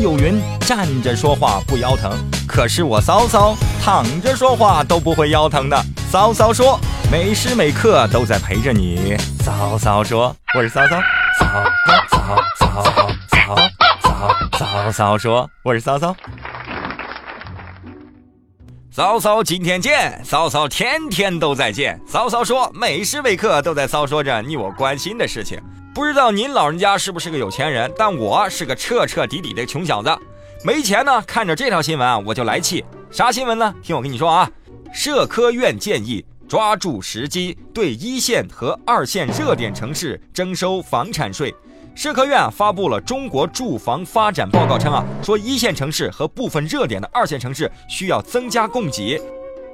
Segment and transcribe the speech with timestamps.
[0.00, 2.10] 有云：站着说话不腰疼，
[2.46, 5.76] 可是我骚骚躺着说话都不会腰疼的。
[6.10, 6.80] 骚骚说，
[7.12, 9.16] 每时每刻都在陪着你。
[9.44, 11.02] 骚骚说，我是骚骚骚。
[11.38, 11.46] 骚
[12.08, 12.84] 骚骚
[13.30, 13.56] 骚
[14.58, 16.16] 骚骚骚说，我是骚骚。
[18.90, 22.00] 骚骚今天见，骚骚天天都在见。
[22.06, 25.60] 骚骚说，每时每刻都在骚说着你我关心的事情。
[25.92, 30.16] 不知道您老人家是不是个有钱人，但我是个彻彻底底的穷小子。
[30.62, 32.84] 没钱呢，看着这条新闻啊，我就来气。
[33.10, 33.74] 啥新闻呢？
[33.82, 34.48] 听我跟你说啊，
[34.92, 41.52] 社科院建议抓住时机，对一线和二线热点城市征收房产税。
[41.96, 49.20] 社科院发布了《中国住房发展报告》，称啊，说一线城市和部分热点的二线城市需要增加供给，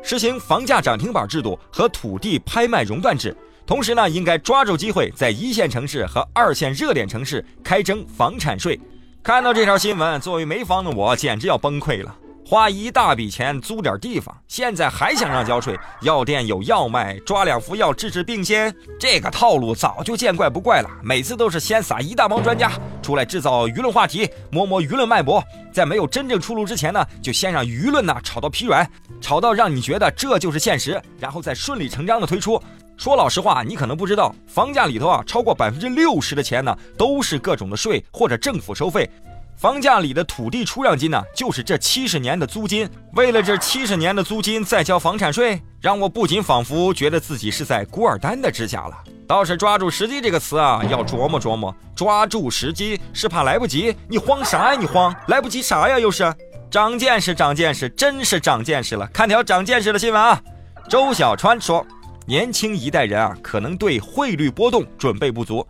[0.02, 3.36] 实行房价涨停板制度和土地拍卖熔断制。
[3.66, 8.80] 同时呢，应该抓住机会，在一线城市和二线热点城市开征房产税。
[9.24, 12.14] 看到这条新闻，作为没房的我简直要崩溃了。
[12.48, 15.76] 花一大笔钱租点地方，现在还想让交税？
[16.02, 18.72] 药店有药卖，抓两副药治治病先。
[19.00, 20.88] 这个套路早就见怪不怪了。
[21.02, 22.70] 每次都是先撒一大帮专家
[23.02, 25.42] 出来制造舆论话题，摸摸舆论脉搏，
[25.72, 28.88] 在没有真正出炉之前呢，就先让舆论呢炒到疲软，
[29.20, 32.62] 炒到让你觉得这就是现实，然后再顺理成章的推出。
[32.96, 39.08] 说老实话，你可能不知道，房价里头啊，超过百分之六十的钱呢，都是各种的税或者政府收费。
[39.56, 42.88] 房价里的土地出让金呢，就是这七十年的租金。
[43.14, 48.96] 为了这七十年的租金再交房产税，让我不仅仿佛觉得自己是在古尔丹的治下了。
[49.26, 51.74] 倒是抓住时机这个词啊，要琢磨琢磨。
[51.94, 53.96] 抓住时机是怕来不及？
[54.08, 54.78] 你慌啥呀？
[54.78, 55.98] 你慌来不及啥呀？
[55.98, 56.32] 又是
[56.70, 59.06] 长见识，长见识，真是长见识了。
[59.06, 60.38] 看条长见识的新闻啊，
[60.86, 61.84] 周小川说，
[62.28, 65.64] 年轻一代人啊，可能对汇率波动准备不足。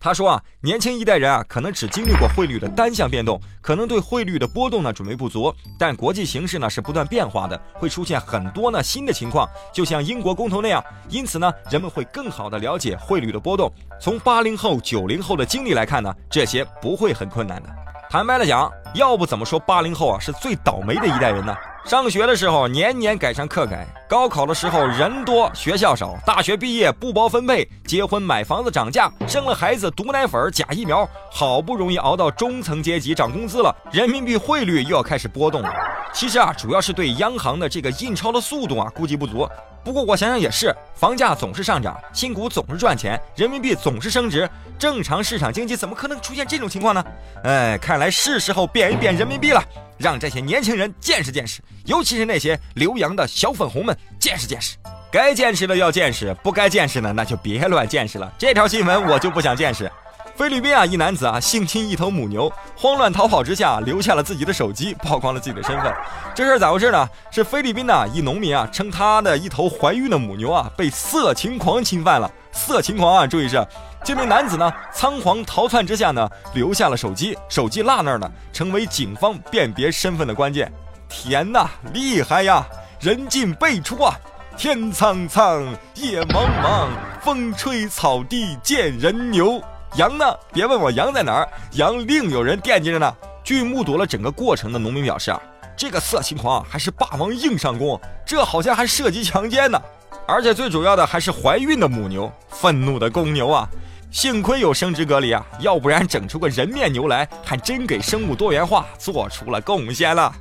[0.00, 5.54] 他说啊，年轻一代人啊，可能只经历过汇率的单向变动，可能对汇率的波动呢准备不足。
[5.78, 10.82] 但国际形势呢是不断变化的，会出现很多呢新的情况，就像英国公投那样。
[11.08, 13.72] 因此呢，人们会更好的了解汇率的波动。
[14.00, 17.68] 从八零后、九零后的经历来看呢，这些不会很困难的。
[18.10, 21.54] 坦白的讲，要不怎么说八零后啊是最倒霉的一代人呢？
[21.84, 35.72] 上学的时候年年改上课改，高考的时候人多学校少，大学毕业不包分配，结婚买房子涨价，生了孩子毒奶粉假疫苗，好不容易熬到中层阶级涨工资了，人民币汇率又要开始波动了。
[36.12, 39.48] 其实啊，主要是对央行的这个印钞的速度啊估计不足。
[39.82, 44.48] 不过我想想也是，房价总是上涨，新股总是赚钱，人民币总是升值，
[44.78, 47.04] 正常市场经济怎么可能出现这种情况呢？
[47.44, 49.62] 哎，看来是时候变一变人民币了。
[49.96, 54.76] 让这些年轻人见识见识，尤其是那些留洋的小粉红们见识见识。
[55.12, 58.32] 该见识的要见识，不该见识的那就别乱见识了。
[58.38, 59.90] 这条新闻我就不想见识。
[60.40, 65.94] 菲律宾啊，一男子啊性侵一头母牛，慌乱逃跑之下留下了自己的手机，曝光了自己的身份。
[66.34, 67.06] 这事儿咋回事呢？
[67.30, 72.32] 是菲律宾的一农民啊，称他的一头怀孕的母牛啊被色情狂侵犯了。
[72.52, 73.62] 色情狂啊，注意是。
[74.02, 80.72] 这名男子呢，仓皇逃窜之下呢，留下了手机，手机落那儿了，成为警方辨别身份的关键。
[81.06, 82.66] 天哪，厉害呀！
[82.98, 84.14] 人尽辈出啊！
[84.56, 85.62] 天苍苍，
[85.96, 86.88] 野茫茫，
[87.20, 89.62] 风吹草低见人牛。
[89.96, 90.24] 羊呢？
[90.52, 93.12] 别问我羊在哪儿，羊另有人惦记着呢。
[93.42, 95.40] 据目睹了整个过程的农民表示啊，
[95.76, 99.80] 这个色情狂还是霸王硬上弓，这好像还涉及强奸呢。
[100.28, 103.68] 而且最主要的还是怀孕的母牛，愤怒的公牛啊！
[104.12, 110.32] 幸亏有生殖隔离啊，要不然整出个人面牛来，还真给生物多元化做出了贡献了。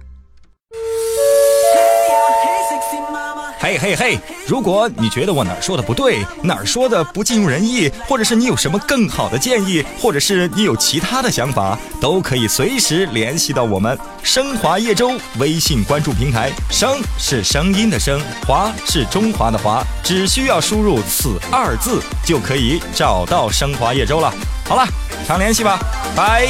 [3.61, 4.17] 嘿嘿嘿！
[4.47, 16.49] 如果你觉得我哪儿说的不对，哪儿说的不尽如人意，或者是你有什么更好的建议，或者是你有其他的想法，都可以随时联系到我们升华叶舟微信关注平台。
[16.71, 24.33] 声是声音的声，华是中华的华，只需要输入此二字就可以找到升华叶舟了。
[24.65, 24.87] 好了，
[25.27, 25.77] 常联系吧，
[26.15, 26.47] 拜。